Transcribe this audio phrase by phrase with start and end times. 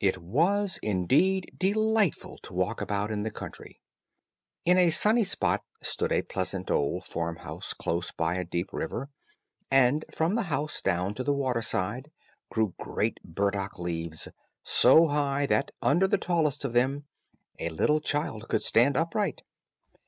[0.00, 3.80] It was, indeed, delightful to walk about in the country.
[4.64, 9.10] In a sunny spot stood a pleasant old farm house close by a deep river,
[9.70, 12.10] and from the house down to the water side
[12.50, 14.26] grew great burdock leaves,
[14.64, 17.04] so high, that under the tallest of them
[17.60, 19.42] a little child could stand upright.